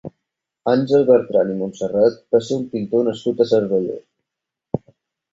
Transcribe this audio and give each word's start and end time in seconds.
Àngel 0.69 1.03
Bertran 1.09 1.51
i 1.55 1.57
Montserrat 1.59 2.17
va 2.35 2.41
ser 2.45 2.57
un 2.61 2.63
pintor 2.71 3.05
nascut 3.09 3.43
a 3.45 3.47
Cervelló. 3.53 3.99